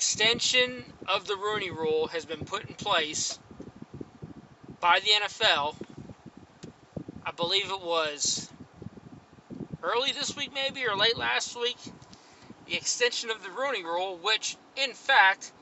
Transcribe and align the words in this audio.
extension 0.00 0.82
of 1.06 1.26
the 1.26 1.36
Rooney 1.36 1.70
Rule 1.70 2.06
has 2.06 2.24
been 2.24 2.46
put 2.46 2.66
in 2.66 2.72
place 2.74 3.38
by 4.80 4.98
the 4.98 5.10
NFL. 5.26 5.76
I 7.22 7.32
believe 7.32 7.70
it 7.70 7.82
was 7.82 8.48
early 9.82 10.12
this 10.12 10.34
week, 10.34 10.52
maybe, 10.54 10.86
or 10.86 10.96
late 10.96 11.18
last 11.18 11.54
week. 11.54 11.76
The 12.66 12.76
extension 12.76 13.28
of 13.28 13.42
the 13.42 13.50
Rooney 13.50 13.84
Rule, 13.84 14.18
which, 14.22 14.56
in 14.74 14.94
fact, 14.94 15.52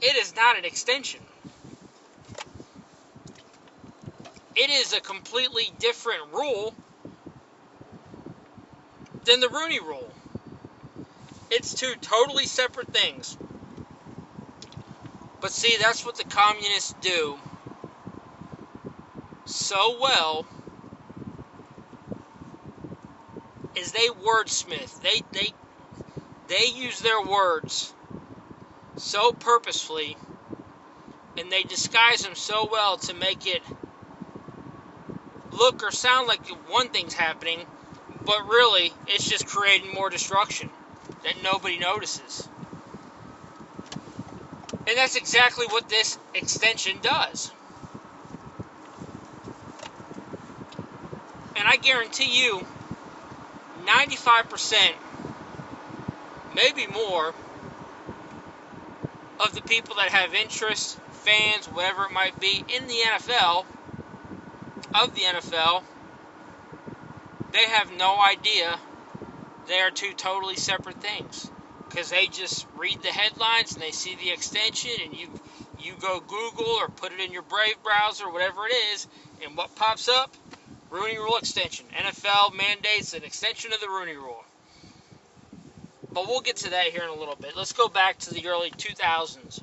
it 0.00 0.16
is 0.16 0.34
not 0.34 0.56
an 0.56 0.64
extension. 0.64 1.20
It 4.56 4.70
is 4.70 4.94
a 4.94 5.02
completely 5.02 5.70
different 5.78 6.32
rule 6.32 6.74
than 9.26 9.40
the 9.40 9.50
Rooney 9.50 9.80
Rule. 9.80 10.10
It's 11.50 11.74
two 11.74 11.94
totally 12.00 12.46
separate 12.46 12.88
things. 12.88 13.36
But 15.40 15.52
see, 15.52 15.76
that's 15.80 16.04
what 16.04 16.16
the 16.16 16.24
communists 16.24 16.94
do 17.02 17.38
so 19.46 19.96
well 20.00 20.46
is 23.76 23.92
they 23.92 24.08
wordsmith. 24.08 25.00
They 25.02 25.22
they 25.32 25.52
they 26.48 26.66
use 26.66 27.02
their 27.02 27.22
words 27.22 27.94
so 28.96 29.32
purposefully 29.32 30.16
and 31.38 31.50
they 31.50 31.62
disguise 31.64 32.22
them 32.22 32.34
so 32.34 32.68
well 32.70 32.96
to 32.98 33.14
make 33.14 33.46
it 33.46 33.62
look 35.58 35.82
or 35.82 35.90
sound 35.92 36.28
like 36.28 36.46
one 36.70 36.88
thing's 36.90 37.14
happening, 37.14 37.60
but 38.26 38.38
really 38.48 38.92
it's 39.08 39.28
just 39.28 39.46
creating 39.46 39.94
more 39.94 40.10
destruction 40.10 40.68
that 41.24 41.34
nobody 41.44 41.78
notices. 41.78 42.48
And 44.90 44.98
that's 44.98 45.14
exactly 45.14 45.66
what 45.66 45.88
this 45.88 46.18
extension 46.34 46.96
does. 47.00 47.52
And 51.56 51.68
I 51.68 51.76
guarantee 51.76 52.42
you, 52.42 52.64
95%, 53.86 54.74
maybe 56.56 56.88
more, 56.88 57.32
of 59.38 59.54
the 59.54 59.62
people 59.62 59.94
that 59.94 60.10
have 60.10 60.34
interest, 60.34 60.98
fans, 61.24 61.68
whatever 61.72 62.06
it 62.06 62.12
might 62.12 62.40
be, 62.40 62.64
in 62.74 62.88
the 62.88 62.94
NFL, 63.14 63.66
of 65.04 65.14
the 65.14 65.20
NFL, 65.20 65.84
they 67.52 67.64
have 67.64 67.92
no 67.96 68.20
idea 68.20 68.80
they 69.68 69.78
are 69.78 69.92
two 69.92 70.14
totally 70.14 70.56
separate 70.56 70.96
things. 70.96 71.52
Because 71.90 72.10
they 72.10 72.26
just 72.28 72.66
read 72.76 73.02
the 73.02 73.08
headlines 73.08 73.74
and 73.74 73.82
they 73.82 73.90
see 73.90 74.14
the 74.14 74.30
extension, 74.30 74.92
and 75.04 75.14
you 75.14 75.28
you 75.78 75.94
go 76.00 76.20
Google 76.20 76.64
or 76.64 76.88
put 76.88 77.12
it 77.12 77.20
in 77.20 77.32
your 77.32 77.42
Brave 77.42 77.82
browser, 77.82 78.30
whatever 78.30 78.66
it 78.66 78.72
is, 78.94 79.06
and 79.44 79.56
what 79.56 79.74
pops 79.74 80.08
up? 80.08 80.34
Rooney 80.90 81.18
Rule 81.18 81.36
extension. 81.36 81.86
NFL 81.96 82.56
mandates 82.56 83.12
an 83.14 83.24
extension 83.24 83.72
of 83.72 83.80
the 83.80 83.88
Rooney 83.88 84.16
Rule. 84.16 84.44
But 86.12 86.26
we'll 86.26 86.40
get 86.40 86.56
to 86.58 86.70
that 86.70 86.86
here 86.86 87.02
in 87.02 87.08
a 87.08 87.14
little 87.14 87.36
bit. 87.36 87.56
Let's 87.56 87.72
go 87.72 87.88
back 87.88 88.18
to 88.20 88.34
the 88.34 88.48
early 88.48 88.70
2000s 88.70 89.62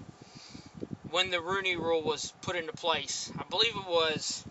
when 1.11 1.29
the 1.29 1.41
Rooney 1.41 1.75
Rule 1.75 2.03
was 2.03 2.33
put 2.41 2.55
into 2.55 2.73
place. 2.73 3.31
I 3.37 3.43
believe 3.43 3.73
it 3.75 3.89
was 3.89 4.45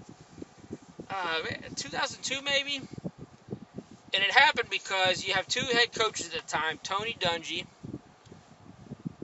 uh, 1.10 1.40
2002, 1.76 2.42
maybe. 2.42 2.76
And 2.76 4.24
it 4.24 4.30
happened 4.30 4.68
because 4.70 5.24
you 5.24 5.34
have 5.34 5.48
two 5.48 5.64
head 5.72 5.92
coaches 5.92 6.26
at 6.34 6.46
the 6.46 6.48
time 6.48 6.78
Tony 6.82 7.16
Dungy, 7.18 7.64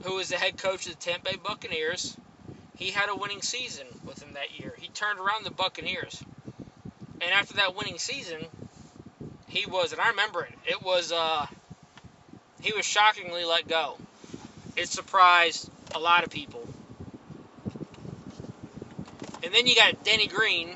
who 0.03 0.15
was 0.15 0.29
the 0.29 0.35
head 0.35 0.57
coach 0.57 0.85
of 0.85 0.93
the 0.93 0.99
Tampa 0.99 1.31
Bay 1.31 1.37
Buccaneers. 1.41 2.17
He 2.75 2.91
had 2.91 3.09
a 3.09 3.15
winning 3.15 3.41
season 3.41 3.87
with 4.05 4.21
him 4.21 4.33
that 4.33 4.59
year. 4.59 4.73
He 4.77 4.89
turned 4.89 5.19
around 5.19 5.45
the 5.45 5.51
Buccaneers. 5.51 6.21
And 7.21 7.31
after 7.31 7.55
that 7.55 7.75
winning 7.75 7.97
season, 7.97 8.41
he 9.47 9.65
was, 9.65 9.93
and 9.93 10.01
I 10.01 10.09
remember 10.09 10.43
it, 10.43 10.53
it 10.65 10.83
was, 10.83 11.11
uh, 11.11 11.45
he 12.61 12.73
was 12.73 12.85
shockingly 12.85 13.45
let 13.45 13.67
go. 13.67 13.97
It 14.75 14.89
surprised 14.89 15.69
a 15.93 15.99
lot 15.99 16.23
of 16.23 16.29
people. 16.29 16.67
And 19.43 19.53
then 19.53 19.67
you 19.67 19.75
got 19.75 20.03
Denny 20.03 20.27
Green. 20.27 20.75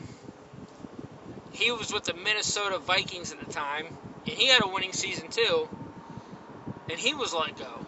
He 1.51 1.71
was 1.71 1.91
with 1.91 2.03
the 2.03 2.13
Minnesota 2.13 2.77
Vikings 2.77 3.31
at 3.31 3.39
the 3.39 3.51
time, 3.51 3.87
and 4.27 4.35
he 4.35 4.47
had 4.47 4.61
a 4.61 4.67
winning 4.67 4.93
season 4.93 5.29
too. 5.29 5.67
And 6.89 6.99
he 6.99 7.13
was 7.13 7.33
let 7.33 7.57
go. 7.57 7.86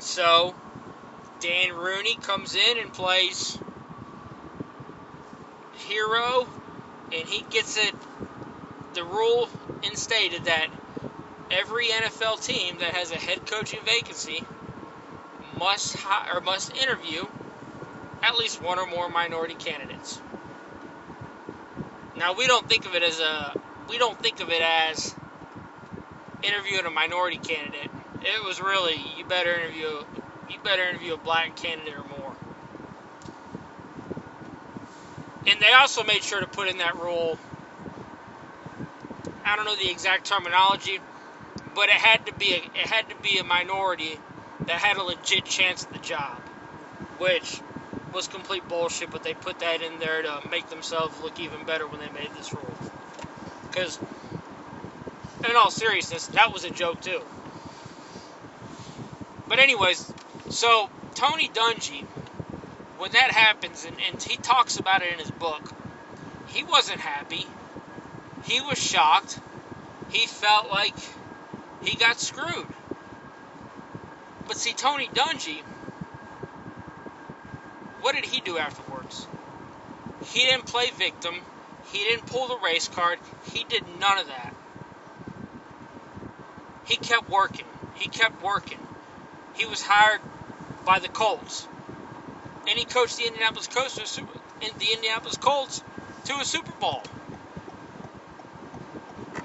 And 0.00 0.04
so, 0.06 0.56
Dan 1.40 1.74
Rooney 1.74 2.16
comes 2.16 2.54
in 2.54 2.78
and 2.78 2.90
plays 2.90 3.60
hero, 5.72 6.48
and 7.12 7.28
he 7.28 7.44
gets 7.50 7.76
it. 7.76 7.92
The 8.94 9.04
rule 9.04 9.50
instated 9.82 10.44
that 10.44 10.68
every 11.50 11.88
NFL 11.88 12.42
team 12.42 12.78
that 12.78 12.94
has 12.94 13.10
a 13.10 13.16
head 13.16 13.44
coaching 13.44 13.80
vacancy 13.84 14.46
must 15.58 15.92
hi- 15.92 16.34
or 16.34 16.40
must 16.40 16.74
interview 16.78 17.28
at 18.22 18.36
least 18.36 18.64
one 18.64 18.78
or 18.78 18.86
more 18.86 19.10
minority 19.10 19.54
candidates. 19.54 20.22
Now 22.16 22.32
we 22.32 22.46
don't 22.46 22.66
think 22.66 22.86
of 22.86 22.94
it 22.94 23.02
as 23.02 23.20
a 23.20 23.54
we 23.86 23.98
don't 23.98 24.18
think 24.18 24.40
of 24.40 24.48
it 24.48 24.62
as 24.62 25.14
interviewing 26.42 26.86
a 26.86 26.90
minority 26.90 27.36
candidate. 27.36 27.90
It 28.20 28.44
was 28.46 28.60
really 28.60 28.96
you 29.16 29.24
better 29.24 29.58
interview 29.60 30.04
you 30.48 30.58
better 30.64 30.82
interview 30.88 31.14
a 31.14 31.18
black 31.18 31.54
candidate 31.56 31.94
or 31.94 32.04
more. 32.04 32.34
And 35.46 35.60
they 35.62 35.72
also 35.72 36.04
made 36.04 36.22
sure 36.22 36.40
to 36.40 36.48
put 36.48 36.68
in 36.68 36.78
that 36.78 36.96
rule. 36.96 37.38
I 39.44 39.56
don't 39.56 39.64
know 39.66 39.76
the 39.76 39.90
exact 39.90 40.26
terminology, 40.26 41.00
but 41.74 41.88
it 41.88 41.96
had 41.96 42.26
to 42.26 42.34
be 42.34 42.52
a, 42.52 42.58
it 42.58 42.86
had 42.88 43.08
to 43.10 43.16
be 43.16 43.38
a 43.38 43.44
minority 43.44 44.22
that 44.66 44.80
had 44.80 44.96
a 44.98 45.02
legit 45.02 45.44
chance 45.44 45.84
at 45.84 45.92
the 45.92 45.98
job, 46.00 46.42
which 47.18 47.64
was 48.12 48.28
complete 48.28 48.68
bullshit. 48.68 49.10
But 49.10 49.22
they 49.22 49.34
put 49.34 49.58
that 49.60 49.82
in 49.82 49.98
there 49.98 50.22
to 50.22 50.40
make 50.50 50.68
themselves 50.68 51.20
look 51.20 51.40
even 51.40 51.64
better 51.64 51.88
when 51.88 52.00
they 52.00 52.10
made 52.10 52.34
this 52.34 52.54
rule. 52.54 52.78
Because, 53.70 54.00
in 55.48 55.56
all 55.56 55.70
seriousness, 55.70 56.28
that 56.30 56.52
was 56.52 56.64
a 56.64 56.70
joke 56.70 57.00
too. 57.00 57.22
But 59.50 59.58
anyways, 59.58 60.14
so 60.48 60.88
Tony 61.14 61.48
Dungy 61.48 62.04
when 63.00 63.12
that 63.12 63.30
happens, 63.30 63.86
and, 63.86 63.96
and 64.08 64.22
he 64.22 64.36
talks 64.36 64.76
about 64.76 65.00
it 65.02 65.10
in 65.12 65.18
his 65.18 65.30
book, 65.40 65.72
he 66.46 66.62
wasn't 66.62 67.00
happy. 67.00 67.46
He 68.44 68.60
was 68.60 68.78
shocked. 68.78 69.40
He 70.08 70.26
felt 70.26 70.68
like 70.70 70.94
he 71.80 71.96
got 71.96 72.18
screwed. 72.18 72.68
But 74.46 74.58
see, 74.58 74.74
Tony 74.74 75.08
Dungy, 75.14 75.62
what 78.02 78.14
did 78.14 78.26
he 78.26 78.40
do 78.40 78.58
afterwards? 78.58 79.28
He 80.20 80.40
didn't 80.40 80.66
play 80.66 80.90
victim. 80.98 81.34
He 81.90 82.04
didn't 82.04 82.26
pull 82.26 82.48
the 82.48 82.58
race 82.62 82.88
card. 82.88 83.18
He 83.52 83.64
did 83.64 83.82
none 83.98 84.18
of 84.18 84.26
that. 84.26 84.52
He 86.84 86.96
kept 86.98 87.30
working. 87.30 87.66
He 87.94 88.08
kept 88.08 88.42
working. 88.44 88.78
He 89.60 89.66
was 89.66 89.82
hired 89.82 90.22
by 90.86 91.00
the 91.00 91.10
Colts 91.10 91.68
and 92.66 92.78
he 92.78 92.86
coached 92.86 93.18
the 93.18 93.26
Indianapolis 93.26 93.66
Colts 93.66 93.96
to 93.96 94.04
a 94.04 94.06
super, 94.06 94.32
the 94.58 94.86
Indianapolis 94.94 95.36
Colts 95.36 95.84
to 96.24 96.32
a 96.40 96.46
Super 96.46 96.72
Bowl. 96.80 97.02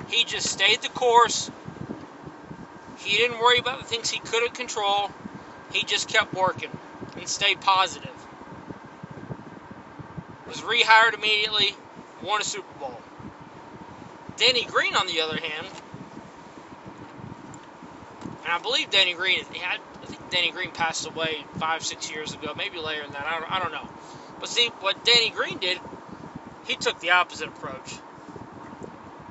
He 0.07 0.23
just 0.23 0.47
stayed 0.47 0.81
the 0.81 0.89
course. 0.89 1.51
He 2.95 3.17
didn't 3.17 3.39
worry 3.39 3.59
about 3.59 3.79
the 3.79 3.83
things 3.83 4.09
he 4.09 4.19
couldn't 4.21 4.53
control. 4.53 5.11
He 5.69 5.83
just 5.83 6.07
kept 6.07 6.33
working 6.33 6.71
and 7.19 7.27
stayed 7.27 7.59
positive. 7.59 8.15
Was 10.47 10.61
rehired 10.61 11.13
immediately, 11.13 11.75
won 12.23 12.39
a 12.39 12.45
Super 12.45 12.71
Bowl. 12.79 13.01
Danny 14.37 14.63
Green, 14.63 14.95
on 14.95 15.07
the 15.07 15.19
other 15.19 15.41
hand, 15.41 15.67
and 18.45 18.53
I 18.53 18.59
believe 18.59 18.89
Denny 18.91 19.13
Green, 19.13 19.41
Denny 20.29 20.51
Green 20.51 20.71
passed 20.73 21.05
away 21.05 21.47
five, 21.53 21.83
six 21.83 22.09
years 22.09 22.33
ago, 22.33 22.53
maybe 22.57 22.79
later 22.79 23.03
than 23.03 23.13
that. 23.13 23.27
I 23.27 23.39
don't, 23.39 23.49
I 23.51 23.59
don't 23.59 23.71
know. 23.71 23.87
But 24.39 24.49
see, 24.49 24.71
what 24.79 25.03
Danny 25.03 25.31
Green 25.31 25.59
did, 25.59 25.81
he 26.63 26.77
took 26.77 26.99
the 26.99 27.11
opposite 27.11 27.49
approach. 27.49 28.03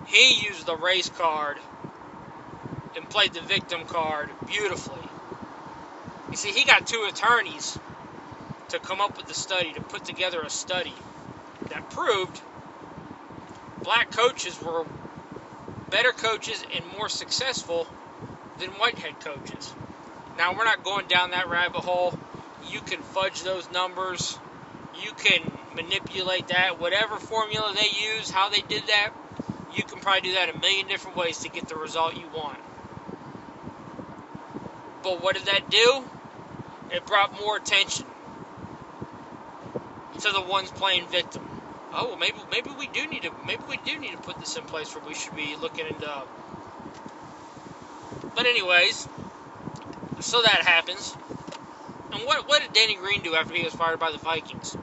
He 0.04 0.44
used 0.44 0.66
the 0.66 0.76
race 0.76 1.10
card 1.10 1.60
and 2.96 3.10
played 3.10 3.34
the 3.34 3.42
victim 3.42 3.84
card 3.86 4.36
beautifully. 4.46 5.10
You 6.30 6.38
see, 6.38 6.52
he 6.52 6.64
got 6.64 6.86
two 6.86 7.06
attorneys 7.08 7.80
to 8.68 8.80
come 8.80 9.00
up 9.00 9.16
with 9.16 9.26
the 9.26 9.34
study, 9.34 9.72
to 9.74 9.82
put 9.82 10.04
together 10.04 10.44
a 10.44 10.50
study 10.50 11.04
that 11.70 11.88
proved 11.90 12.42
black 13.84 14.10
coaches 14.10 14.60
were 14.62 14.86
better 15.90 16.12
coaches 16.12 16.64
and 16.76 16.86
more 16.86 17.08
successful 17.08 17.88
than 18.58 18.70
white 18.72 18.98
head 18.98 19.20
coaches. 19.20 19.76
Now, 20.38 20.52
we're 20.56 20.64
not 20.64 20.84
going 20.84 21.06
down 21.06 21.30
that 21.30 21.48
rabbit 21.50 21.80
hole. 21.80 22.14
You 22.72 22.80
can 22.80 23.00
fudge 23.02 23.42
those 23.42 23.70
numbers. 23.70 24.38
You 24.94 25.12
can 25.12 25.40
manipulate 25.76 26.48
that. 26.48 26.80
Whatever 26.80 27.18
formula 27.18 27.72
they 27.74 27.88
use, 28.16 28.30
how 28.30 28.48
they 28.48 28.62
did 28.62 28.86
that, 28.88 29.10
you 29.76 29.84
can 29.84 30.00
probably 30.00 30.22
do 30.22 30.34
that 30.34 30.48
a 30.50 30.54
million 30.60 30.86
different 30.88 31.16
ways 31.16 31.38
to 31.40 31.48
get 31.50 31.68
the 31.68 31.76
result 31.76 32.16
you 32.16 32.28
want. 32.28 32.58
But 35.02 35.22
what 35.22 35.36
did 35.36 35.46
that 35.46 35.70
do? 35.70 36.04
It 36.90 37.06
brought 37.06 37.32
more 37.40 37.56
attention 37.56 38.06
to 40.20 40.30
the 40.32 40.42
ones 40.42 40.70
playing 40.70 41.06
victim. 41.08 41.42
Oh, 41.92 42.08
well, 42.08 42.16
maybe 42.18 42.38
maybe 42.50 42.70
we 42.78 42.86
do 42.88 43.06
need 43.08 43.22
to 43.22 43.32
maybe 43.46 43.62
we 43.68 43.78
do 43.78 43.98
need 43.98 44.12
to 44.12 44.18
put 44.18 44.40
this 44.40 44.56
in 44.56 44.64
place 44.64 44.94
where 44.94 45.04
we 45.04 45.14
should 45.14 45.34
be 45.36 45.56
looking 45.60 45.86
into. 45.86 46.24
But 48.34 48.46
anyways, 48.46 49.08
so 50.24 50.42
that 50.42 50.62
happens. 50.64 51.18
And 52.12 52.26
what 52.26 52.48
what 52.48 52.62
did 52.62 52.72
Danny 52.72 52.96
Green 52.96 53.22
do 53.22 53.34
after 53.34 53.54
he 53.54 53.64
was 53.64 53.74
fired 53.74 54.00
by 54.00 54.12
the 54.12 54.18
Vikings? 54.18 54.78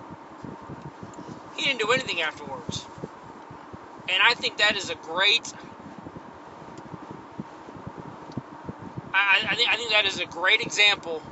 He 1.52 1.64
didn't 1.64 1.80
do 1.80 1.92
anything 1.92 2.22
afterwards. 2.22 2.90
And 4.10 4.20
I 4.24 4.36
think 4.36 4.58
that 4.58 4.76
is 4.76 4.90
a 4.90 4.96
great. 4.96 5.54
I, 9.14 9.44
I, 9.52 9.56
think, 9.56 9.70
I 9.74 9.78
think 9.78 9.92
that 9.92 10.06
is 10.06 10.20
a 10.20 10.26
great 10.28 10.62
example 10.62 11.24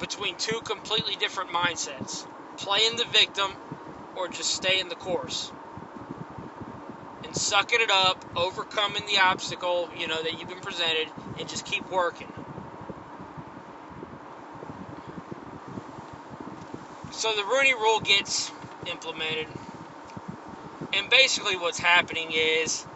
between 0.00 0.36
two 0.36 0.60
completely 0.66 1.16
different 1.16 1.50
mindsets 1.50 2.26
playing 2.58 2.96
the 2.96 3.06
victim 3.12 3.52
or 4.16 4.28
just 4.28 4.50
staying 4.50 4.88
the 4.88 4.96
course 4.96 5.52
and 7.24 7.36
sucking 7.36 7.80
it 7.80 7.90
up, 7.90 8.24
overcoming 8.36 9.06
the 9.06 9.18
obstacle, 9.22 9.90
you 9.96 10.08
know, 10.08 10.22
that 10.22 10.38
you've 10.38 10.48
been 10.48 10.60
presented, 10.60 11.08
and 11.38 11.48
just 11.48 11.64
keep 11.64 11.88
working. 11.90 12.28
So 17.10 17.34
the 17.36 17.44
Rooney 17.44 17.74
Rule 17.74 18.00
gets 18.00 18.52
implemented, 18.86 19.48
and 20.92 21.10
basically 21.10 21.56
what's 21.56 21.78
happening 21.80 22.30
is 22.32 22.86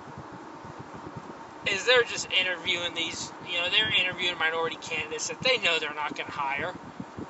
is 1.66 1.86
they're 1.86 2.04
just 2.04 2.26
interviewing 2.32 2.94
these, 2.94 3.32
you 3.44 3.58
know, 3.58 3.68
they're 3.70 3.90
interviewing 4.00 4.36
minority 4.38 4.76
candidates 4.76 5.28
that 5.28 5.42
they 5.42 5.58
know 5.58 5.78
they're 5.78 5.94
not 5.94 6.14
going 6.14 6.26
to 6.26 6.32
hire, 6.32 6.76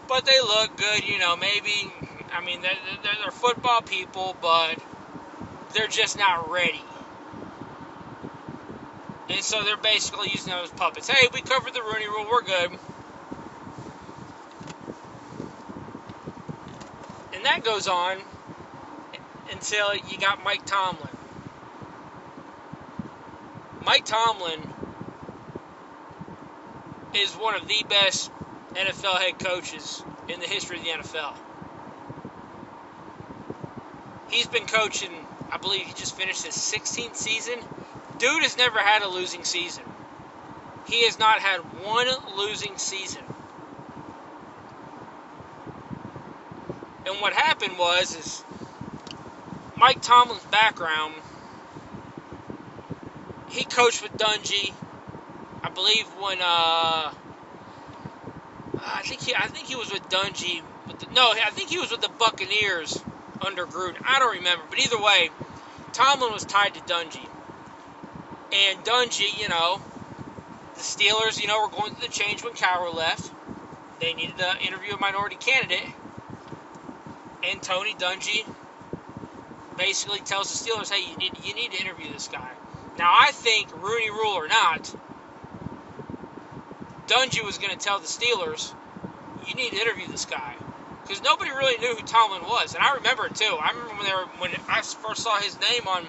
but 0.08 0.24
they 0.26 0.40
look 0.40 0.76
good, 0.76 1.04
you 1.04 1.18
know, 1.18 1.36
maybe, 1.36 2.04
I 2.32 2.44
mean, 2.44 2.62
they're, 2.62 2.72
they're, 3.02 3.12
they're 3.22 3.32
football 3.32 3.82
people, 3.82 4.36
but 4.40 4.78
they're 5.74 5.88
just 5.88 6.18
not 6.18 6.50
ready. 6.50 6.91
And 9.32 9.42
so 9.42 9.64
they're 9.64 9.76
basically 9.78 10.28
using 10.30 10.52
those 10.52 10.70
puppets. 10.72 11.08
Hey, 11.08 11.28
we 11.32 11.40
covered 11.42 11.74
the 11.74 11.82
Rooney 11.82 12.06
Rule, 12.06 12.26
we're 12.30 12.42
good. 12.42 12.78
And 17.34 17.44
that 17.44 17.64
goes 17.64 17.88
on 17.88 18.18
until 19.50 19.94
you 19.96 20.18
got 20.18 20.38
Mike 20.44 20.64
Tomlin. 20.66 21.10
Mike 23.84 24.04
Tomlin 24.04 24.60
is 27.14 27.32
one 27.34 27.54
of 27.54 27.66
the 27.68 27.84
best 27.88 28.30
NFL 28.76 29.18
head 29.18 29.38
coaches 29.38 30.04
in 30.28 30.40
the 30.40 30.46
history 30.46 30.78
of 30.78 30.84
the 30.84 30.90
NFL. 30.90 31.34
He's 34.28 34.46
been 34.48 34.66
coaching, 34.66 35.10
I 35.52 35.58
believe 35.58 35.86
he 35.86 35.94
just 35.94 36.14
finished 36.14 36.44
his 36.44 36.54
16th 36.54 37.16
season. 37.16 37.60
Dude 38.22 38.44
has 38.44 38.56
never 38.56 38.78
had 38.78 39.02
a 39.02 39.08
losing 39.08 39.42
season. 39.42 39.82
He 40.84 41.06
has 41.06 41.18
not 41.18 41.40
had 41.40 41.58
one 41.58 42.06
losing 42.38 42.76
season. 42.76 43.22
And 47.04 47.20
what 47.20 47.32
happened 47.32 47.76
was 47.76 48.14
is 48.14 48.44
Mike 49.76 50.00
Tomlin's 50.02 50.44
background 50.52 51.14
he 53.46 53.64
coached 53.64 54.04
with 54.04 54.16
Dungy. 54.16 54.72
I 55.64 55.70
believe 55.70 56.06
when 56.16 56.40
uh, 56.40 57.10
I 58.78 59.02
think 59.02 59.22
he 59.22 59.34
I 59.34 59.48
think 59.48 59.66
he 59.66 59.74
was 59.74 59.90
with 59.90 60.08
Dungy. 60.08 60.62
With 60.86 61.00
the, 61.00 61.06
no, 61.12 61.34
I 61.44 61.50
think 61.50 61.70
he 61.70 61.78
was 61.78 61.90
with 61.90 62.02
the 62.02 62.10
Buccaneers 62.20 63.04
under 63.44 63.66
Gruden. 63.66 63.96
I 64.06 64.20
don't 64.20 64.36
remember, 64.38 64.64
but 64.70 64.78
either 64.78 65.02
way, 65.02 65.30
Tomlin 65.92 66.32
was 66.32 66.44
tied 66.44 66.74
to 66.74 66.80
Dungy. 66.82 67.31
And 68.52 68.84
Dungy, 68.84 69.38
you 69.40 69.48
know, 69.48 69.80
the 70.74 70.82
Steelers, 70.82 71.40
you 71.40 71.46
know, 71.46 71.62
were 71.62 71.70
going 71.70 71.92
through 71.92 72.06
the 72.06 72.12
change 72.12 72.44
when 72.44 72.52
Cowher 72.52 72.94
left. 72.94 73.30
They 73.98 74.14
needed 74.14 74.36
to 74.38 74.66
interview 74.66 74.94
a 74.94 74.98
minority 74.98 75.36
candidate. 75.36 75.88
And 77.42 77.62
Tony 77.62 77.94
Dungy 77.94 78.44
basically 79.76 80.20
tells 80.20 80.48
the 80.50 80.54
Steelers, 80.70 80.92
hey, 80.92 81.00
you 81.10 81.16
need, 81.16 81.32
you 81.42 81.54
need 81.54 81.72
to 81.72 81.80
interview 81.80 82.12
this 82.12 82.28
guy. 82.28 82.52
Now, 82.98 83.10
I 83.10 83.30
think, 83.32 83.72
Rooney 83.72 84.10
Rule 84.10 84.34
or 84.34 84.48
not, 84.48 84.94
Dungy 87.08 87.44
was 87.44 87.58
going 87.58 87.74
to 87.74 87.78
tell 87.82 87.98
the 87.98 88.06
Steelers, 88.06 88.74
you 89.46 89.54
need 89.54 89.70
to 89.70 89.80
interview 89.80 90.08
this 90.08 90.26
guy. 90.26 90.54
Because 91.02 91.22
nobody 91.22 91.50
really 91.50 91.78
knew 91.78 91.96
who 91.96 92.02
Tomlin 92.02 92.42
was. 92.42 92.74
And 92.74 92.82
I 92.82 92.94
remember 92.94 93.26
it 93.26 93.34
too. 93.34 93.58
I 93.60 93.70
remember 93.72 93.94
when, 93.96 94.06
they 94.06 94.14
were, 94.14 94.26
when 94.38 94.50
I 94.70 94.82
first 94.82 95.22
saw 95.22 95.38
his 95.40 95.58
name 95.58 95.88
on 95.88 96.04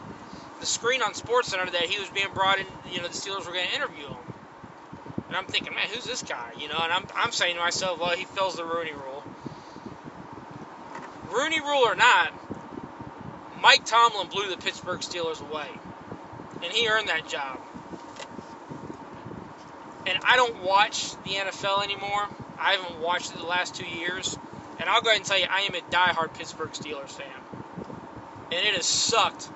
the 0.64 0.70
screen 0.70 1.02
on 1.02 1.12
SportsCenter 1.12 1.70
that 1.74 1.88
he 1.88 2.00
was 2.00 2.08
being 2.12 2.34
brought 2.34 2.58
in, 2.58 2.66
you 2.90 3.02
know, 3.02 3.08
the 3.10 3.14
Steelers 3.14 3.46
were 3.46 3.52
going 3.52 3.68
to 3.68 3.76
interview 3.76 4.08
him. 4.08 4.18
And 5.28 5.36
I'm 5.36 5.46
thinking, 5.46 5.76
man, 5.76 5.90
who's 5.94 6.06
this 6.06 6.22
guy? 6.22 6.54
You 6.58 6.70
know, 6.70 6.80
and 6.80 6.90
I'm, 6.90 7.06
I'm 7.18 7.34
saying 7.34 7.56
to 7.56 7.60
myself, 7.60 8.00
well, 8.00 8.16
he 8.16 8.24
fills 8.24 8.56
the 8.56 8.64
Rooney 8.64 8.94
Rule. 8.94 9.24
Rooney 11.30 11.60
Rule 11.60 11.84
or 11.86 11.96
not, 11.96 12.32
Mike 13.62 13.84
Tomlin 13.84 14.30
blew 14.30 14.50
the 14.50 14.56
Pittsburgh 14.56 15.02
Steelers 15.02 15.42
away 15.42 15.68
and 16.64 16.72
he 16.72 16.88
earned 16.88 17.10
that 17.10 17.28
job. 17.28 17.60
And 20.08 20.18
I 20.24 20.38
don't 20.38 20.64
watch 20.64 21.12
the 21.26 21.32
NFL 21.32 21.84
anymore. 21.84 22.30
I 22.58 22.76
haven't 22.76 23.02
watched 23.02 23.32
it 23.32 23.38
the 23.38 23.46
last 23.46 23.76
two 23.76 23.86
years. 23.86 24.38
And 24.80 24.90
I'll 24.90 25.02
go 25.02 25.10
ahead 25.10 25.20
and 25.20 25.26
tell 25.26 25.40
you, 25.40 25.48
I 25.50 25.62
am 25.62 25.76
a 25.76 25.82
die-hard 25.92 26.34
Pittsburgh 26.36 26.72
Steelers 26.72 27.10
fan. 27.10 27.28
And 28.46 28.66
it 28.66 28.76
has 28.76 28.86
sucked 28.86 29.50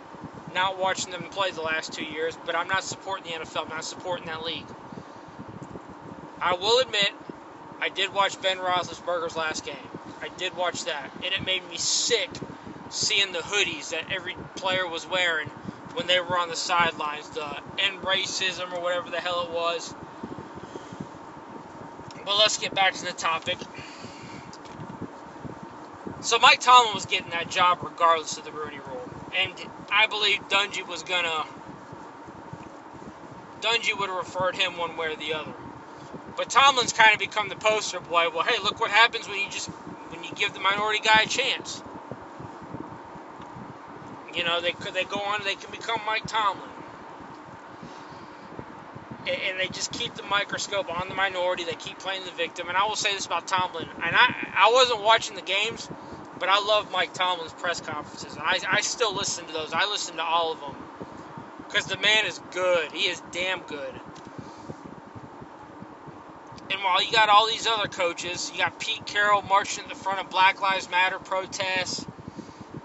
not 0.54 0.80
watching 0.80 1.12
them 1.12 1.24
play 1.32 1.52
the 1.52 1.62
last 1.62 1.94
two 1.94 2.04
years, 2.04 2.38
but 2.46 2.56
I'm 2.56 2.68
not 2.68 2.84
supporting 2.84 3.32
the 3.32 3.40
NFL. 3.40 3.64
I'm 3.64 3.70
not 3.70 3.84
supporting 3.86 4.26
that 4.28 4.44
league. 4.44 4.66
I 6.42 6.54
will 6.54 6.82
admit, 6.82 7.12
I 7.82 7.90
did 7.90 8.14
watch 8.14 8.42
Ben 8.42 8.58
Roethlisberger's 8.58 9.36
last 9.36 9.66
game. 9.66 9.76
I 10.22 10.30
did 10.38 10.56
watch 10.56 10.86
that, 10.86 11.10
and 11.24 11.34
it 11.34 11.46
made 11.46 11.68
me 11.70 11.78
sick 11.78 12.30
seeing 12.90 13.32
the 13.32 13.40
hoodies 13.40 13.92
that 13.92 14.04
every 14.12 14.36
player 14.56 14.88
was 14.88 15.06
wearing 15.08 15.48
when 15.94 16.08
they 16.08 16.20
were 16.20 16.38
on 16.38 16.50
the 16.50 16.56
sidelines, 16.56 17.30
the 17.30 17.46
end 17.80 18.00
racism 18.02 18.72
or 18.74 18.82
whatever 18.82 19.10
the 19.10 19.18
hell 19.18 19.48
it 19.50 19.56
was. 19.56 19.94
But 22.26 22.38
let's 22.38 22.58
get 22.58 22.76
back 22.76 22.94
to 22.94 23.06
the 23.06 23.14
topic. 23.14 23.58
So 26.22 26.40
Mike 26.40 26.60
Tomlin 26.60 26.94
was 26.94 27.06
getting 27.06 27.30
that 27.32 27.50
job 27.50 27.80
regardless 27.82 28.38
of 28.38 28.46
the 28.46 28.52
Rooney 28.52 28.80
Rule, 28.80 29.08
and 29.38 29.54
I 29.92 30.08
believe 30.08 30.48
Dungy 30.50 30.88
was 30.88 31.04
gonna. 31.04 31.44
Dungy 33.62 33.98
would 33.98 34.10
have 34.10 34.18
referred 34.18 34.56
him 34.56 34.78
one 34.78 34.98
way 34.98 35.08
or 35.14 35.18
the 35.18 35.34
other. 35.34 35.58
But 36.38 36.50
Tomlin's 36.50 36.94
kind 36.94 37.14
of 37.14 37.20
become 37.20 37.50
the 37.50 37.58
poster 37.58 38.02
boy. 38.02 38.28
Well, 38.34 38.46
hey, 38.46 38.60
look 38.64 38.80
what 38.80 38.92
happens 38.92 39.28
when 39.30 39.40
you 39.40 39.50
just 39.50 39.72
when 40.10 40.24
you 40.24 40.32
give 40.34 40.54
the 40.54 40.62
minority 40.62 41.00
guy 41.02 41.24
a 41.24 41.28
chance. 41.28 41.84
You 44.34 44.44
know, 44.44 44.62
they 44.62 44.74
could 44.74 44.94
they 44.94 45.06
go 45.06 45.20
on, 45.22 45.44
they 45.44 45.56
can 45.56 45.72
become 45.72 46.02
Mike 46.06 46.26
Tomlin. 46.28 46.72
And, 49.28 49.60
they 49.60 49.70
just 49.70 49.92
keep 49.94 50.16
the 50.16 50.24
microscope 50.24 50.90
on 50.90 51.10
the 51.10 51.16
minority. 51.16 51.66
They 51.66 51.76
keep 51.76 52.00
playing 52.00 52.26
the 52.26 52.32
victim. 52.32 52.70
And 52.70 52.78
I 52.78 52.86
will 52.86 52.98
say 52.98 53.14
this 53.16 53.26
about 53.28 53.48
Tomlin. 53.48 53.88
And 54.06 54.16
I, 54.16 54.26
I 54.68 54.72
wasn't 54.74 55.04
watching 55.04 55.36
the 55.36 55.44
games, 55.44 55.92
but 56.40 56.50
I 56.50 56.60
love 56.60 56.92
Mike 56.92 57.14
Tomlin's 57.14 57.54
press 57.54 57.82
conferences. 57.82 58.38
And 58.38 58.46
I, 58.46 58.60
I 58.78 58.82
still 58.82 59.16
listen 59.16 59.48
to 59.48 59.54
those. 59.54 59.74
I 59.74 59.90
listen 59.90 60.16
to 60.18 60.24
all 60.24 60.54
of 60.54 60.60
them. 60.60 60.76
Because 61.68 61.88
the 61.88 61.98
man 61.98 62.26
is 62.26 62.42
good. 62.52 62.92
He 62.92 63.08
is 63.08 63.22
damn 63.32 63.62
good. 63.64 63.96
And 66.72 66.82
while 66.84 67.04
you 67.04 67.12
got 67.12 67.30
all 67.30 67.48
these 67.48 67.68
other 67.68 67.88
coaches, 67.88 68.52
you 68.52 68.60
got 68.60 68.78
Pete 68.80 69.06
Carroll 69.06 69.42
marching 69.42 69.84
in 69.86 69.90
the 69.90 69.96
front 69.96 70.20
of 70.22 70.30
Black 70.30 70.62
Lives 70.62 70.90
Matter 70.90 71.20
protests 71.20 72.08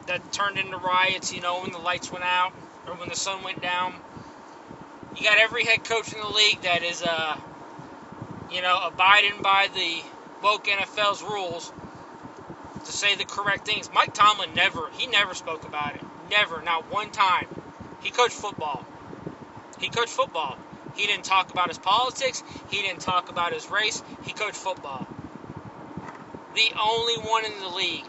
that 0.06 0.20
turned 0.32 0.58
into 0.58 0.76
riots, 0.76 1.32
you 1.32 1.40
know, 1.40 1.62
when 1.62 1.72
the 1.72 1.78
lights 1.78 2.10
went 2.12 2.24
out 2.24 2.52
or 2.86 2.94
when 2.96 3.08
the 3.08 3.16
sun 3.16 3.42
went 3.44 3.60
down. 3.62 3.94
You 5.14 5.24
got 5.24 5.38
every 5.38 5.64
head 5.66 5.84
coach 5.84 6.12
in 6.12 6.20
the 6.20 6.28
league 6.28 6.62
that 6.62 6.82
is, 6.82 7.02
uh, 7.02 7.36
you 8.48 8.62
know, 8.62 8.78
abiding 8.86 9.42
by 9.42 9.68
the 9.74 10.02
woke 10.42 10.64
NFL's 10.64 11.22
rules 11.22 11.72
to 12.84 12.92
say 12.92 13.16
the 13.16 13.26
correct 13.26 13.66
things. 13.66 13.90
Mike 13.92 14.12
Tomlin 14.14 14.54
never, 14.54 14.90
he 14.92 15.06
never 15.08 15.34
spoke 15.34 15.64
about 15.66 15.96
it. 15.96 16.04
Never, 16.30 16.62
not 16.62 16.90
one 16.90 17.10
time. 17.10 17.48
He 18.00 18.10
coached 18.10 18.34
football. 18.36 18.86
He 19.78 19.90
coached 19.90 20.12
football. 20.12 20.58
He 20.92 21.06
didn't 21.06 21.24
talk 21.24 21.50
about 21.52 21.68
his 21.68 21.78
politics. 21.78 22.42
He 22.66 22.82
didn't 22.82 23.00
talk 23.00 23.28
about 23.30 23.52
his 23.52 23.70
race. 23.70 24.02
He 24.20 24.34
coached 24.34 24.56
football. 24.58 25.08
The 26.54 26.72
only 26.82 27.18
one 27.18 27.44
in 27.46 27.60
the 27.60 27.68
league. 27.68 28.08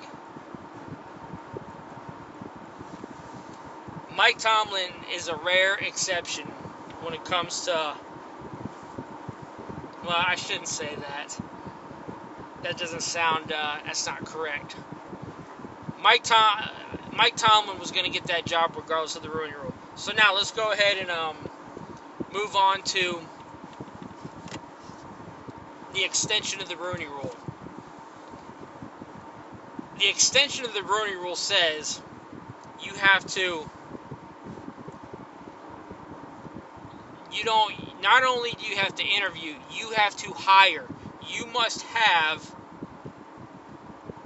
Mike 4.15 4.37
Tomlin 4.39 4.91
is 5.15 5.27
a 5.29 5.35
rare 5.37 5.75
exception 5.87 6.45
when 6.99 7.13
it 7.15 7.23
comes 7.25 7.63
to. 7.63 7.95
Well, 10.03 10.17
I 10.17 10.35
shouldn't 10.35 10.69
say 10.69 10.95
that. 10.97 11.41
That 12.63 12.77
doesn't 12.77 13.03
sound. 13.03 13.51
Uh, 13.51 13.77
that's 13.85 14.07
not 14.07 14.25
correct. 14.25 14.77
Mike 16.01 16.23
Tom, 16.23 16.57
Mike 17.17 17.35
Tomlin 17.37 17.79
was 17.79 17.91
going 17.91 18.05
to 18.05 18.11
get 18.11 18.27
that 18.27 18.45
job 18.45 18.71
regardless 18.75 19.15
of 19.15 19.23
the 19.23 19.29
Rooney 19.29 19.53
Rule. 19.53 19.73
So 19.95 20.11
now 20.13 20.35
let's 20.35 20.51
go 20.51 20.71
ahead 20.73 20.97
and 20.97 21.11
um, 21.11 21.37
move 22.33 22.55
on 22.55 22.81
to 22.83 23.21
the 25.93 26.03
extension 26.03 26.61
of 26.61 26.69
the 26.69 26.77
Rooney 26.77 27.07
Rule. 27.07 27.37
The 29.99 30.09
extension 30.09 30.65
of 30.65 30.73
the 30.73 30.83
Rooney 30.83 31.15
Rule 31.15 31.35
says 31.35 32.01
you 32.79 32.95
have 32.95 33.25
to. 33.27 33.67
You 37.31 37.43
don't. 37.45 37.73
Not 38.01 38.23
only 38.23 38.51
do 38.53 38.65
you 38.65 38.77
have 38.77 38.95
to 38.95 39.03
interview, 39.17 39.53
you 39.69 39.91
have 39.91 40.15
to 40.17 40.33
hire. 40.35 40.89
You 41.21 41.47
must 41.47 41.83
have 41.83 42.52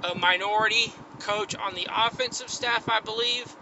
a 0.04 0.14
minority 0.14 0.92
coach 1.20 1.54
on 1.56 1.74
the 1.74 1.88
offensive 2.06 2.48
staff, 2.48 2.88
I 2.88 3.00
believe, 3.00 3.54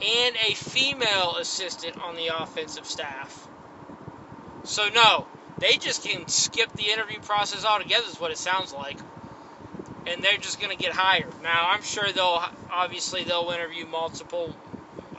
and 0.00 0.36
a 0.48 0.54
female 0.54 1.36
assistant 1.40 1.96
on 2.02 2.16
the 2.16 2.28
offensive 2.28 2.86
staff. 2.86 3.48
So, 4.64 4.88
no, 4.94 5.26
they 5.60 5.76
just 5.76 6.04
can 6.06 6.26
skip 6.28 6.74
the 6.76 6.90
interview 6.90 7.18
process 7.20 7.64
altogether, 7.64 8.06
is 8.08 8.20
what 8.20 8.30
it 8.30 8.38
sounds 8.38 8.72
like. 8.72 8.98
And 10.06 10.22
they're 10.22 10.36
just 10.38 10.60
going 10.60 10.76
to 10.76 10.82
get 10.82 10.92
hired. 10.92 11.32
Now, 11.42 11.70
I'm 11.70 11.82
sure 11.82 12.12
they'll, 12.12 12.42
obviously, 12.70 13.24
they'll 13.24 13.50
interview 13.50 13.86
multiple. 13.86 14.54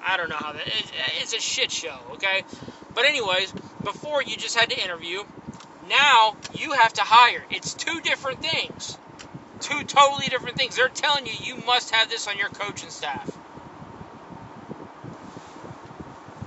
I 0.03 0.17
don't 0.17 0.29
know 0.29 0.35
how 0.35 0.53
that. 0.53 0.63
It's 1.21 1.33
a 1.33 1.39
shit 1.39 1.71
show, 1.71 1.97
okay? 2.13 2.43
But, 2.93 3.05
anyways, 3.05 3.51
before 3.83 4.23
you 4.23 4.37
just 4.37 4.57
had 4.57 4.69
to 4.69 4.83
interview. 4.83 5.23
Now 5.89 6.35
you 6.57 6.71
have 6.71 6.93
to 6.93 7.01
hire. 7.01 7.43
It's 7.51 7.73
two 7.73 8.01
different 8.01 8.41
things. 8.41 8.97
Two 9.59 9.83
totally 9.85 10.29
different 10.29 10.57
things. 10.57 10.75
They're 10.75 10.89
telling 10.89 11.25
you 11.27 11.33
you 11.33 11.57
must 11.65 11.93
have 11.95 12.09
this 12.09 12.27
on 12.27 12.37
your 12.37 12.49
coaching 12.49 12.91
staff. 12.91 13.39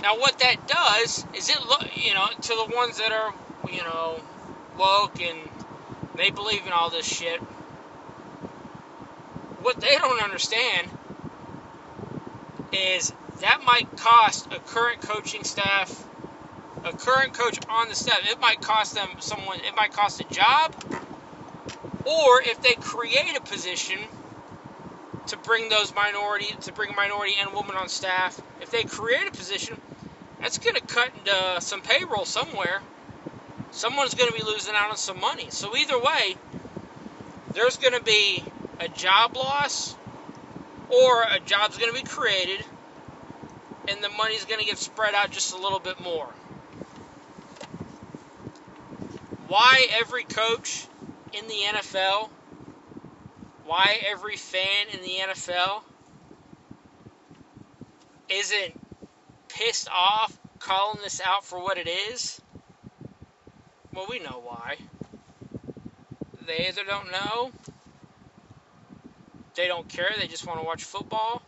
Now, 0.01 0.17
what 0.17 0.39
that 0.39 0.57
does 0.67 1.25
is 1.33 1.49
it 1.49 1.61
look, 1.67 1.81
you 2.05 2.13
know, 2.13 2.27
to 2.41 2.49
the 2.49 2.75
ones 2.75 2.97
that 2.97 3.11
are, 3.11 3.33
you 3.71 3.83
know, 3.83 4.21
woke 4.77 5.19
and 5.21 5.51
they 6.17 6.31
believe 6.31 6.67
in 6.67 6.73
all 6.73 6.91
this 6.91 7.05
shit. 7.07 7.41
What 9.61 9.79
they 9.81 9.95
don't 9.97 10.23
understand 10.23 10.89
is 12.73 13.13
that 13.41 13.59
might 13.65 13.87
cost 13.97 14.47
a 14.55 14.59
current 14.61 15.01
coaching 15.01 15.43
staff, 15.43 16.07
a 16.85 16.93
current 16.93 17.33
coach 17.33 17.59
on 17.69 17.89
the 17.89 17.95
staff. 17.95 18.19
It 18.25 18.39
might 18.41 18.61
cost 18.61 18.95
them 18.95 19.09
someone. 19.19 19.57
It 19.67 19.75
might 19.75 19.91
cost 19.93 20.21
a 20.21 20.25
job, 20.25 20.75
or 22.09 22.41
if 22.43 22.59
they 22.61 22.75
create 22.75 23.37
a 23.37 23.41
position 23.41 23.99
to 25.27 25.37
bring 25.37 25.69
those 25.69 25.93
minority 25.93 26.47
to 26.61 26.73
bring 26.73 26.89
a 26.89 26.95
minority 26.95 27.33
and 27.39 27.53
woman 27.53 27.75
on 27.75 27.87
staff, 27.87 28.43
if 28.59 28.71
they 28.71 28.83
create 28.83 29.27
a 29.27 29.31
position, 29.31 29.75
that's 30.41 30.57
going 30.57 30.75
to 30.75 30.81
cut 30.81 31.11
into 31.15 31.61
some 31.61 31.81
payroll 31.81 32.25
somewhere. 32.25 32.81
Someone's 33.71 34.15
going 34.15 34.31
to 34.31 34.35
be 34.35 34.43
losing 34.43 34.73
out 34.75 34.89
on 34.89 34.97
some 34.97 35.19
money. 35.19 35.47
So 35.51 35.75
either 35.77 35.99
way, 35.99 36.35
there's 37.53 37.77
going 37.77 37.93
to 37.93 38.01
be 38.01 38.41
a 38.79 38.87
job 38.89 39.37
loss 39.37 39.97
or 40.89 41.23
a 41.35 41.39
job's 41.45 41.77
going 41.77 41.91
to 41.91 41.97
be 41.97 42.03
created 42.03 42.65
and 43.87 44.03
the 44.03 44.09
money's 44.17 44.45
going 44.45 44.59
to 44.59 44.65
get 44.65 44.77
spread 44.79 45.13
out 45.13 45.31
just 45.31 45.53
a 45.53 45.57
little 45.57 45.79
bit 45.79 45.95
more. 46.03 46.33
Why 49.47 49.87
every 49.99 50.23
coach 50.23 50.89
in 51.33 51.47
the 51.47 51.55
NFL, 51.73 52.29
why 53.65 53.97
every 54.07 54.35
fan 54.35 54.87
in 54.93 55.01
the 55.01 55.15
NFL 55.29 55.81
isn't 58.29 58.79
pissed 59.47 59.87
off 59.91 60.37
calling 60.59 61.01
this 61.01 61.21
out 61.23 61.45
for 61.45 61.59
what 61.61 61.77
it 61.77 61.87
is? 61.87 62.41
Well, 63.93 64.07
we 64.09 64.19
know 64.19 64.41
why. 64.43 64.77
They 66.45 66.67
either 66.67 66.83
don't 66.83 67.11
know, 67.11 67.51
they 69.55 69.67
don't 69.67 69.87
care, 69.87 70.09
they 70.19 70.27
just 70.27 70.47
want 70.47 70.59
to 70.59 70.65
watch 70.65 70.83
football, 70.83 71.41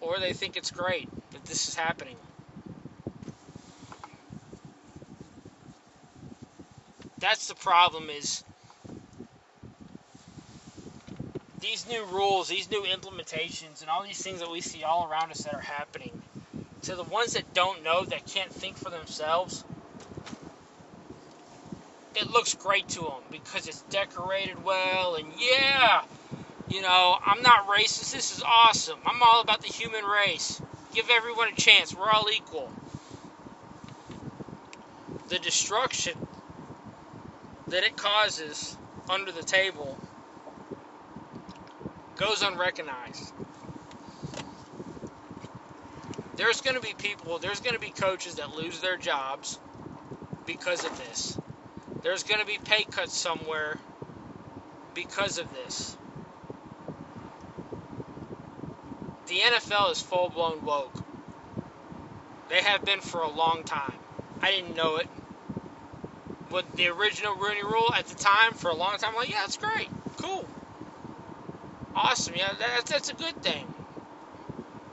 or 0.00 0.18
they 0.18 0.32
think 0.32 0.56
it's 0.56 0.70
great 0.70 1.08
that 1.32 1.44
this 1.44 1.68
is 1.68 1.74
happening. 1.74 2.16
That's 7.20 7.48
the 7.48 7.54
problem 7.54 8.10
is 8.10 8.44
these 11.60 11.86
new 11.88 12.04
rules, 12.06 12.48
these 12.48 12.70
new 12.70 12.84
implementations, 12.84 13.82
and 13.82 13.90
all 13.90 14.02
these 14.02 14.22
things 14.22 14.40
that 14.40 14.50
we 14.50 14.60
see 14.62 14.84
all 14.84 15.06
around 15.06 15.30
us 15.30 15.44
that 15.44 15.54
are 15.54 15.60
happening, 15.60 16.12
to 16.82 16.96
the 16.96 17.04
ones 17.04 17.34
that 17.34 17.54
don't 17.54 17.82
know, 17.84 18.04
that 18.06 18.26
can't 18.26 18.52
think 18.52 18.78
for 18.78 18.90
themselves, 18.90 19.64
it 22.14 22.30
looks 22.30 22.54
great 22.54 22.88
to 22.88 23.02
them 23.02 23.22
because 23.30 23.68
it's 23.68 23.82
decorated 23.84 24.56
well, 24.64 25.16
and 25.16 25.32
yeah, 25.32 26.02
you 26.68 26.82
know, 26.82 27.16
I'm 27.26 27.42
not 27.42 27.68
racist. 27.68 28.12
This 28.12 28.32
is 28.32 28.42
awesome. 28.46 29.00
I'm 29.06 29.22
all 29.22 29.42
about 29.42 29.60
the 29.62 29.68
human 29.68 30.04
race. 30.04 30.62
Give 30.92 31.10
everyone 31.10 31.48
a 31.48 31.54
chance. 31.56 31.94
We're 31.96 32.10
all 32.10 32.28
equal. 32.30 32.72
The 35.28 35.38
destruction 35.38 36.14
that 37.70 37.84
it 37.84 37.96
causes 37.96 38.76
under 39.08 39.32
the 39.32 39.42
table 39.42 39.96
goes 42.16 42.42
unrecognized. 42.42 43.32
There's 46.36 46.60
going 46.60 46.76
to 46.76 46.82
be 46.82 46.94
people, 46.94 47.38
there's 47.38 47.60
going 47.60 47.74
to 47.74 47.80
be 47.80 47.90
coaches 47.90 48.36
that 48.36 48.56
lose 48.56 48.80
their 48.80 48.96
jobs 48.96 49.58
because 50.46 50.84
of 50.84 50.96
this. 50.98 51.38
There's 52.02 52.24
going 52.24 52.40
to 52.40 52.46
be 52.46 52.58
pay 52.64 52.84
cuts 52.84 53.16
somewhere 53.16 53.76
because 54.94 55.38
of 55.38 55.46
this. 55.52 55.96
The 59.26 59.36
NFL 59.36 59.92
is 59.92 60.00
full 60.00 60.28
blown 60.30 60.64
woke. 60.64 61.02
They 62.48 62.62
have 62.62 62.84
been 62.84 63.00
for 63.00 63.22
a 63.22 63.30
long 63.30 63.62
time. 63.64 63.98
I 64.42 64.50
didn't 64.50 64.74
know 64.74 64.96
it. 64.96 65.06
But 66.50 66.66
the 66.76 66.88
original 66.88 67.36
Rooney 67.36 67.62
Rule 67.64 67.90
at 67.98 68.06
the 68.08 68.16
time, 68.16 68.54
for 68.54 68.70
a 68.70 68.76
long 68.76 68.98
time, 68.98 69.10
I'm 69.12 69.16
like, 69.16 69.30
yeah, 69.30 69.38
that's 69.42 69.58
great, 69.58 69.92
cool, 70.16 70.50
awesome. 71.94 72.34
Yeah, 72.36 72.52
that, 72.58 72.86
that's 72.86 73.10
a 73.10 73.14
good 73.14 73.40
thing. 73.42 73.66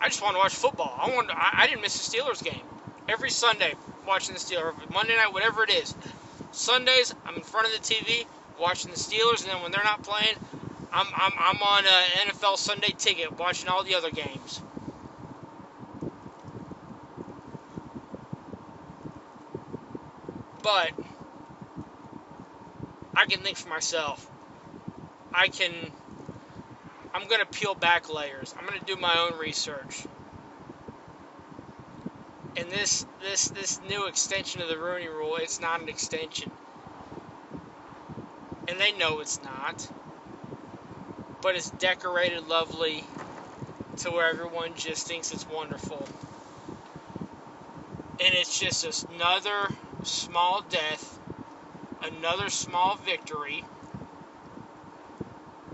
I 0.02 0.10
just 0.10 0.22
want 0.22 0.36
to 0.36 0.40
watch 0.40 0.54
football. 0.56 0.98
I 1.02 1.10
want. 1.10 1.32
I, 1.32 1.64
I 1.64 1.68
didn't 1.68 1.82
miss 1.82 2.00
a 2.00 2.04
Steelers 2.18 2.44
game 2.44 2.66
every 3.10 3.32
Sunday 3.32 3.76
watching 4.06 4.36
the 4.36 4.40
Steelers. 4.42 4.74
Monday 4.94 5.16
night, 5.16 5.34
whatever 5.34 5.64
it 5.64 5.72
is. 5.72 5.96
Sundays, 6.52 7.14
I'm 7.26 7.38
in 7.38 7.44
front 7.44 7.68
of 7.68 7.74
the 7.74 7.80
TV 7.80 8.28
watching 8.60 8.92
the 8.92 8.98
Steelers, 8.98 9.44
and 9.44 9.52
then 9.52 9.62
when 9.64 9.72
they're 9.72 9.84
not 9.84 10.04
playing, 10.04 10.36
I'm 10.92 11.08
I'm 11.18 11.34
I'm 11.40 11.62
on 11.64 11.86
an 11.86 12.30
NFL 12.32 12.58
Sunday 12.58 12.94
ticket 12.98 13.38
watching 13.40 13.70
all 13.70 13.84
the 13.84 13.96
other 13.96 14.12
games. 14.12 14.64
But 20.64 20.92
I 23.18 23.26
can 23.26 23.40
think 23.40 23.58
for 23.58 23.70
myself. 23.70 24.30
I 25.34 25.48
can. 25.48 25.72
I'm 27.16 27.28
going 27.28 27.42
to 27.42 27.48
peel 27.48 27.74
back 27.74 28.14
layers. 28.14 28.54
I'm 28.58 28.66
going 28.68 28.80
to 28.80 28.86
do 28.86 29.02
my 29.02 29.16
own 29.18 29.40
research. 29.40 30.06
And 32.60 32.70
this 32.70 33.08
this 33.24 33.50
this 33.50 33.80
new 33.90 34.08
extension 34.08 34.62
of 34.62 34.68
the 34.70 34.78
Rooney 34.78 35.08
Rule, 35.08 35.38
it's 35.38 35.60
not 35.60 35.82
an 35.82 35.90
extension. 35.90 36.50
And 38.70 38.80
they 38.80 38.92
know 39.00 39.20
it's 39.20 39.40
not. 39.44 39.90
But 41.42 41.56
it's 41.56 41.72
decorated 41.72 42.48
lovely 42.48 43.04
to 43.98 44.12
where 44.12 44.30
everyone 44.30 44.72
just 44.76 45.08
thinks 45.08 45.32
it's 45.32 45.48
wonderful. 45.50 46.08
And 48.24 48.34
it's 48.36 48.60
just 48.60 49.08
another 49.16 49.70
small 50.04 50.64
death 50.70 51.17
another 52.08 52.50
small 52.50 52.98
victory 52.98 53.64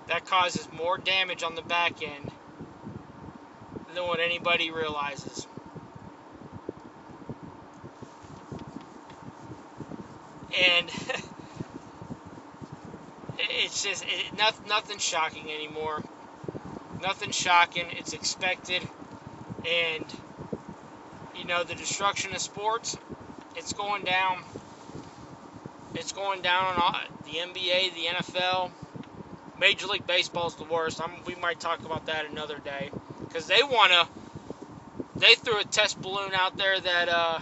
that 0.07 0.25
causes 0.25 0.67
more 0.77 0.97
damage 0.97 1.43
on 1.43 1.55
the 1.55 1.61
back 1.63 1.93
end 2.03 2.25
than 3.95 4.03
what 4.05 4.19
anybody 4.19 4.71
realizes. 4.71 5.47
and 10.57 10.89
it's 13.39 13.83
just 13.83 14.03
it, 14.07 14.37
nothing, 14.37 14.67
nothing 14.69 14.97
shocking 14.97 15.51
anymore. 15.51 16.01
Nothing 17.01 17.31
shocking. 17.31 17.85
It's 17.91 18.13
expected, 18.13 18.83
and 19.65 20.03
you 21.35 21.45
know 21.45 21.63
the 21.63 21.75
destruction 21.75 22.33
of 22.33 22.39
sports. 22.39 22.97
It's 23.55 23.73
going 23.73 24.03
down. 24.03 24.37
It's 25.95 26.11
going 26.11 26.41
down 26.41 26.75
on 26.75 26.95
the 27.25 27.31
NBA, 27.31 27.93
the 27.93 28.05
NFL. 28.17 28.71
Major 29.59 29.87
League 29.87 30.07
Baseball 30.07 30.47
is 30.47 30.55
the 30.55 30.63
worst. 30.63 30.99
I'm, 31.01 31.11
we 31.25 31.35
might 31.35 31.59
talk 31.59 31.85
about 31.85 32.07
that 32.07 32.25
another 32.25 32.57
day 32.59 32.89
because 33.27 33.47
they 33.47 33.61
want 33.63 33.91
to. 33.91 34.07
They 35.19 35.35
threw 35.35 35.59
a 35.59 35.63
test 35.63 36.01
balloon 36.01 36.33
out 36.33 36.57
there 36.57 36.79
that 36.79 37.09
uh, 37.09 37.39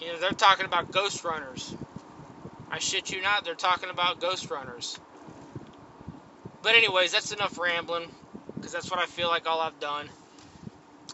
you 0.00 0.08
know 0.08 0.18
they're 0.18 0.32
talking 0.32 0.64
about 0.64 0.90
ghost 0.90 1.22
runners. 1.24 1.74
I 2.70 2.78
shit 2.78 3.12
you 3.12 3.20
not, 3.20 3.44
they're 3.44 3.54
talking 3.54 3.90
about 3.90 4.18
ghost 4.20 4.50
runners. 4.50 4.98
But 6.62 6.74
anyways, 6.74 7.12
that's 7.12 7.32
enough 7.32 7.58
rambling 7.58 8.08
because 8.56 8.72
that's 8.72 8.90
what 8.90 8.98
I 8.98 9.06
feel 9.06 9.28
like 9.28 9.46
all 9.46 9.60
I've 9.60 9.78
done. 9.78 10.08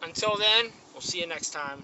Until 0.03 0.37
then, 0.38 0.67
we'll 0.93 1.03
see 1.03 1.21
you 1.21 1.27
next 1.27 1.50
time. 1.50 1.83